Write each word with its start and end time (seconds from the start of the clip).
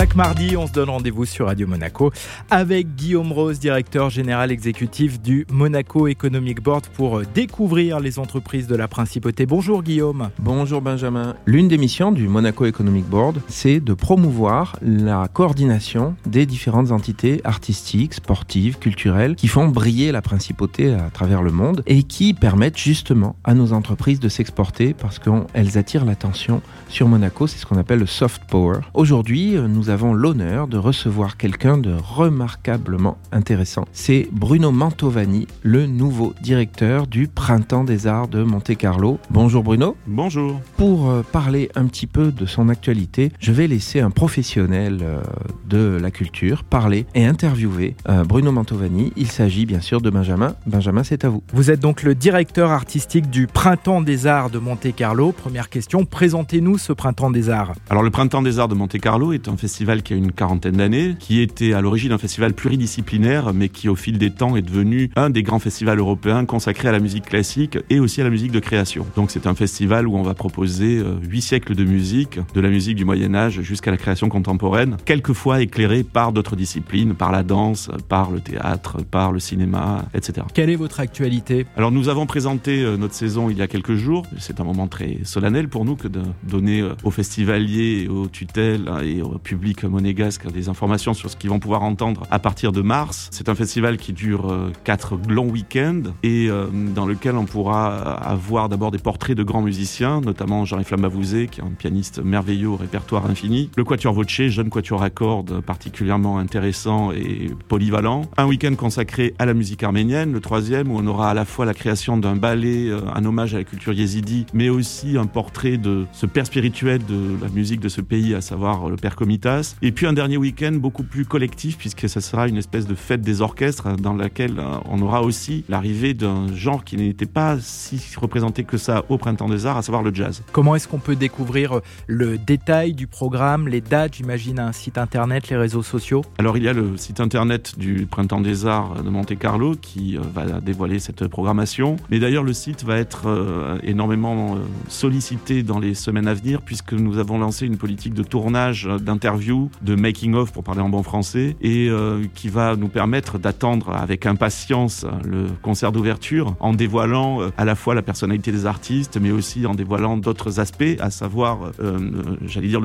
Chaque 0.00 0.16
mardi, 0.16 0.56
on 0.56 0.66
se 0.66 0.72
donne 0.72 0.88
rendez-vous 0.88 1.26
sur 1.26 1.44
Radio 1.44 1.66
Monaco 1.66 2.10
avec 2.48 2.96
Guillaume 2.96 3.32
Rose, 3.32 3.58
directeur 3.58 4.08
général 4.08 4.50
exécutif 4.50 5.20
du 5.20 5.46
Monaco 5.52 6.08
Economic 6.08 6.62
Board 6.62 6.86
pour 6.94 7.20
découvrir 7.20 8.00
les 8.00 8.18
entreprises 8.18 8.66
de 8.66 8.74
la 8.76 8.88
principauté. 8.88 9.44
Bonjour 9.44 9.82
Guillaume. 9.82 10.30
Bonjour 10.38 10.80
Benjamin. 10.80 11.34
L'une 11.44 11.68
des 11.68 11.76
missions 11.76 12.12
du 12.12 12.28
Monaco 12.28 12.64
Economic 12.64 13.04
Board, 13.04 13.42
c'est 13.48 13.78
de 13.78 13.92
promouvoir 13.92 14.78
la 14.80 15.28
coordination 15.28 16.14
des 16.24 16.46
différentes 16.46 16.92
entités 16.92 17.42
artistiques, 17.44 18.14
sportives, 18.14 18.78
culturelles 18.78 19.36
qui 19.36 19.48
font 19.48 19.68
briller 19.68 20.12
la 20.12 20.22
principauté 20.22 20.94
à 20.94 21.10
travers 21.10 21.42
le 21.42 21.52
monde 21.52 21.82
et 21.86 22.04
qui 22.04 22.32
permettent 22.32 22.78
justement 22.78 23.36
à 23.44 23.52
nos 23.52 23.74
entreprises 23.74 24.18
de 24.18 24.30
s'exporter 24.30 24.94
parce 24.94 25.18
qu'elles 25.18 25.76
attirent 25.76 26.06
l'attention 26.06 26.62
sur 26.88 27.06
Monaco. 27.06 27.46
C'est 27.46 27.58
ce 27.58 27.66
qu'on 27.66 27.76
appelle 27.76 27.98
le 27.98 28.06
soft 28.06 28.44
power. 28.48 28.78
Aujourd'hui, 28.94 29.56
nous 29.56 29.89
nous 29.90 29.94
avons 29.94 30.14
l'honneur 30.14 30.68
de 30.68 30.78
recevoir 30.78 31.36
quelqu'un 31.36 31.76
de 31.76 31.92
remarquablement 31.92 33.18
intéressant. 33.32 33.86
C'est 33.92 34.28
Bruno 34.30 34.70
Mantovani, 34.70 35.48
le 35.62 35.86
nouveau 35.86 36.32
directeur 36.42 37.08
du 37.08 37.26
Printemps 37.26 37.82
des 37.82 38.06
Arts 38.06 38.28
de 38.28 38.44
Monte-Carlo. 38.44 39.18
Bonjour 39.30 39.64
Bruno. 39.64 39.96
Bonjour. 40.06 40.60
Pour 40.76 41.10
euh, 41.10 41.22
parler 41.32 41.70
un 41.74 41.86
petit 41.86 42.06
peu 42.06 42.30
de 42.30 42.46
son 42.46 42.68
actualité, 42.68 43.32
je 43.40 43.50
vais 43.50 43.66
laisser 43.66 43.98
un 43.98 44.10
professionnel 44.10 45.00
euh, 45.02 45.22
de 45.68 45.98
la 46.00 46.12
culture 46.12 46.62
parler 46.62 47.04
et 47.16 47.26
interviewer 47.26 47.96
euh, 48.08 48.22
Bruno 48.22 48.52
Mantovani. 48.52 49.12
Il 49.16 49.26
s'agit 49.26 49.66
bien 49.66 49.80
sûr 49.80 50.00
de 50.00 50.08
Benjamin. 50.08 50.54
Benjamin, 50.66 51.02
c'est 51.02 51.24
à 51.24 51.30
vous. 51.30 51.42
Vous 51.52 51.72
êtes 51.72 51.80
donc 51.80 52.04
le 52.04 52.14
directeur 52.14 52.70
artistique 52.70 53.28
du 53.28 53.48
Printemps 53.48 54.02
des 54.02 54.28
Arts 54.28 54.50
de 54.50 54.60
Monte-Carlo. 54.60 55.32
Première 55.32 55.68
question, 55.68 56.04
présentez-nous 56.04 56.78
ce 56.78 56.92
Printemps 56.92 57.32
des 57.32 57.50
Arts. 57.50 57.72
Alors 57.88 58.04
le 58.04 58.10
Printemps 58.10 58.42
des 58.42 58.60
Arts 58.60 58.68
de 58.68 58.76
Monte-Carlo 58.76 59.32
est 59.32 59.48
un 59.48 59.56
festival 59.56 59.79
festival 59.80 60.02
qui 60.02 60.12
a 60.12 60.16
une 60.16 60.32
quarantaine 60.32 60.76
d'années, 60.76 61.16
qui 61.18 61.40
était 61.40 61.72
à 61.72 61.80
l'origine 61.80 62.12
un 62.12 62.18
festival 62.18 62.52
pluridisciplinaire, 62.52 63.54
mais 63.54 63.70
qui 63.70 63.88
au 63.88 63.96
fil 63.96 64.18
des 64.18 64.30
temps 64.30 64.54
est 64.54 64.60
devenu 64.60 65.08
un 65.16 65.30
des 65.30 65.42
grands 65.42 65.58
festivals 65.58 65.98
européens 65.98 66.44
consacrés 66.44 66.88
à 66.88 66.92
la 66.92 66.98
musique 66.98 67.24
classique 67.24 67.78
et 67.88 67.98
aussi 67.98 68.20
à 68.20 68.24
la 68.24 68.28
musique 68.28 68.52
de 68.52 68.60
création. 68.60 69.06
Donc 69.16 69.30
c'est 69.30 69.46
un 69.46 69.54
festival 69.54 70.06
où 70.06 70.16
on 70.16 70.22
va 70.22 70.34
proposer 70.34 70.98
euh, 70.98 71.14
huit 71.26 71.40
siècles 71.40 71.74
de 71.74 71.84
musique, 71.84 72.40
de 72.52 72.60
la 72.60 72.68
musique 72.68 72.94
du 72.94 73.06
Moyen 73.06 73.34
Âge 73.34 73.62
jusqu'à 73.62 73.90
la 73.90 73.96
création 73.96 74.28
contemporaine, 74.28 74.98
quelquefois 75.06 75.62
éclairée 75.62 76.02
par 76.02 76.32
d'autres 76.32 76.56
disciplines, 76.56 77.14
par 77.14 77.32
la 77.32 77.42
danse, 77.42 77.90
par 78.10 78.30
le 78.30 78.40
théâtre, 78.40 78.98
par 79.10 79.32
le 79.32 79.40
cinéma, 79.40 80.04
etc. 80.12 80.46
Quelle 80.52 80.68
est 80.68 80.76
votre 80.76 81.00
actualité? 81.00 81.64
Alors 81.74 81.90
nous 81.90 82.10
avons 82.10 82.26
présenté 82.26 82.82
euh, 82.82 82.98
notre 82.98 83.14
saison 83.14 83.48
il 83.48 83.56
y 83.56 83.62
a 83.62 83.66
quelques 83.66 83.94
jours. 83.94 84.26
C'est 84.36 84.60
un 84.60 84.64
moment 84.64 84.88
très 84.88 85.20
solennel 85.24 85.70
pour 85.70 85.86
nous 85.86 85.96
que 85.96 86.08
de 86.08 86.20
donner 86.42 86.82
euh, 86.82 86.92
aux 87.02 87.10
festivaliers, 87.10 88.08
aux 88.08 88.26
tutelles 88.26 88.86
hein, 88.86 89.00
et 89.02 89.22
au 89.22 89.38
public 89.38 89.69
monégasque 89.84 90.50
des 90.50 90.68
informations 90.68 91.14
sur 91.14 91.30
ce 91.30 91.36
qu'ils 91.36 91.50
vont 91.50 91.58
pouvoir 91.58 91.82
entendre 91.82 92.26
à 92.30 92.38
partir 92.38 92.72
de 92.72 92.82
mars. 92.82 93.28
C'est 93.32 93.48
un 93.48 93.54
festival 93.54 93.96
qui 93.96 94.12
dure 94.12 94.50
euh, 94.50 94.72
quatre 94.84 95.18
longs 95.28 95.48
week-ends 95.48 96.02
et 96.22 96.48
euh, 96.48 96.66
dans 96.94 97.06
lequel 97.06 97.36
on 97.36 97.44
pourra 97.44 98.14
avoir 98.14 98.68
d'abord 98.68 98.90
des 98.90 98.98
portraits 98.98 99.36
de 99.36 99.42
grands 99.42 99.62
musiciens, 99.62 100.20
notamment 100.20 100.64
Jean-Yves 100.64 100.86
Flammavouzé, 100.86 101.48
qui 101.48 101.60
est 101.60 101.64
un 101.64 101.68
pianiste 101.76 102.22
merveilleux 102.22 102.68
au 102.68 102.76
répertoire 102.76 103.26
infini, 103.26 103.70
le 103.76 103.84
Quatuor 103.84 104.14
Voce, 104.14 104.28
jeune 104.28 104.70
Quatuor 104.70 105.02
à 105.02 105.10
cordes 105.10 105.60
particulièrement 105.60 106.38
intéressant 106.38 107.12
et 107.12 107.50
polyvalent, 107.68 108.22
un 108.36 108.46
week-end 108.46 108.74
consacré 108.76 109.34
à 109.38 109.46
la 109.46 109.54
musique 109.54 109.82
arménienne, 109.82 110.32
le 110.32 110.40
troisième 110.40 110.90
où 110.90 110.98
on 110.98 111.06
aura 111.06 111.30
à 111.30 111.34
la 111.34 111.44
fois 111.44 111.64
la 111.64 111.74
création 111.74 112.16
d'un 112.16 112.36
ballet, 112.36 112.88
euh, 112.88 113.00
un 113.14 113.24
hommage 113.24 113.54
à 113.54 113.58
la 113.58 113.64
culture 113.64 113.92
yézidi, 113.92 114.46
mais 114.54 114.68
aussi 114.68 115.16
un 115.16 115.26
portrait 115.26 115.76
de 115.76 116.06
ce 116.12 116.26
père 116.26 116.46
spirituel 116.46 117.04
de 117.04 117.36
la 117.42 117.48
musique 117.48 117.80
de 117.80 117.88
ce 117.88 118.00
pays, 118.00 118.34
à 118.34 118.40
savoir 118.40 118.88
le 118.88 118.96
père 118.96 119.16
Komitas, 119.16 119.59
et 119.82 119.92
puis 119.92 120.06
un 120.06 120.12
dernier 120.12 120.36
week-end 120.36 120.72
beaucoup 120.72 121.02
plus 121.02 121.24
collectif, 121.24 121.76
puisque 121.78 122.08
ce 122.08 122.20
sera 122.20 122.48
une 122.48 122.56
espèce 122.56 122.86
de 122.86 122.94
fête 122.94 123.20
des 123.20 123.40
orchestres 123.40 123.96
dans 123.96 124.14
laquelle 124.14 124.58
euh, 124.58 124.76
on 124.88 125.00
aura 125.02 125.22
aussi 125.22 125.64
l'arrivée 125.68 126.14
d'un 126.14 126.52
genre 126.54 126.84
qui 126.84 126.96
n'était 126.96 127.26
pas 127.26 127.58
si 127.60 128.00
représenté 128.16 128.64
que 128.64 128.76
ça 128.76 129.04
au 129.08 129.18
Printemps 129.18 129.48
des 129.48 129.66
Arts, 129.66 129.76
à 129.76 129.82
savoir 129.82 130.02
le 130.02 130.14
jazz. 130.14 130.42
Comment 130.52 130.74
est-ce 130.76 130.88
qu'on 130.88 130.98
peut 130.98 131.16
découvrir 131.16 131.78
euh, 131.78 131.82
le 132.06 132.38
détail 132.38 132.94
du 132.94 133.06
programme, 133.06 133.68
les 133.68 133.80
dates, 133.80 134.16
j'imagine 134.16 134.58
un 134.58 134.72
site 134.72 134.98
internet, 134.98 135.48
les 135.48 135.56
réseaux 135.56 135.82
sociaux 135.82 136.22
Alors 136.38 136.56
il 136.56 136.62
y 136.62 136.68
a 136.68 136.72
le 136.72 136.96
site 136.96 137.20
internet 137.20 137.78
du 137.78 138.06
Printemps 138.06 138.40
des 138.40 138.66
Arts 138.66 139.02
de 139.02 139.10
Monte-Carlo 139.10 139.74
qui 139.80 140.16
euh, 140.16 140.20
va 140.34 140.60
dévoiler 140.60 140.98
cette 140.98 141.26
programmation. 141.28 141.96
Mais 142.10 142.18
d'ailleurs 142.18 142.44
le 142.44 142.52
site 142.52 142.84
va 142.84 142.96
être 142.96 143.80
énormément 143.82 144.58
sollicité 144.88 145.62
dans 145.62 145.78
les 145.78 145.94
semaines 145.94 146.28
à 146.28 146.34
venir 146.34 146.62
puisque 146.62 146.92
nous 146.92 147.18
avons 147.18 147.38
lancé 147.38 147.66
une 147.66 147.76
politique 147.76 148.14
de 148.14 148.22
tournage 148.22 148.88
d'interviews 149.00 149.49
de 149.82 149.94
making-of 149.94 150.52
pour 150.52 150.64
parler 150.64 150.80
en 150.80 150.88
bon 150.88 151.02
français, 151.02 151.56
et 151.60 151.88
euh, 151.88 152.24
qui 152.34 152.48
va 152.48 152.76
nous 152.76 152.88
permettre 152.88 153.38
d'attendre 153.38 153.90
avec 153.90 154.26
impatience 154.26 155.06
le 155.24 155.46
concert 155.62 155.92
d'ouverture 155.92 156.54
en 156.60 156.72
dévoilant 156.72 157.42
euh, 157.42 157.50
à 157.56 157.64
la 157.64 157.74
fois 157.74 157.94
la 157.94 158.02
personnalité 158.02 158.52
des 158.52 158.66
artistes, 158.66 159.18
mais 159.20 159.30
aussi 159.30 159.66
en 159.66 159.74
dévoilant 159.74 160.16
d'autres 160.16 160.60
aspects, 160.60 160.96
à 161.00 161.10
savoir, 161.10 161.72
euh, 161.80 161.98
j'allais 162.46 162.68
dire, 162.68 162.80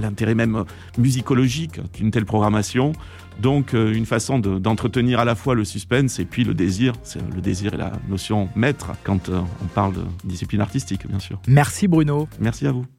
l'intérêt 0.00 0.34
même 0.34 0.64
musicologique 0.98 1.80
d'une 1.94 2.10
telle 2.10 2.26
programmation. 2.26 2.92
Donc 3.40 3.74
une 3.74 4.06
façon 4.06 4.38
d'entretenir 4.38 5.20
à 5.20 5.26
la 5.26 5.34
fois 5.34 5.54
le 5.54 5.64
suspense 5.64 6.18
et 6.18 6.24
puis 6.24 6.42
le 6.42 6.54
désir. 6.54 6.94
C'est 7.02 7.20
le 7.34 7.42
désir 7.42 7.74
est 7.74 7.76
la 7.76 7.92
notion 8.08 8.48
maître 8.56 8.92
quand 9.04 9.28
on 9.28 9.66
parle 9.74 9.92
de 9.92 10.00
discipline 10.24 10.62
artistique, 10.62 11.06
bien 11.06 11.18
sûr. 11.18 11.38
Merci 11.46 11.86
Bruno. 11.86 12.28
Merci 12.40 12.66
à 12.66 12.72
vous. 12.72 12.86